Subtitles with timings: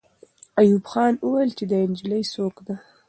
[0.59, 2.75] ایوب خان وویل چې دا نجلۍ څوک ده.